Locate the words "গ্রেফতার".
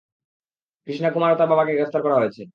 1.73-2.01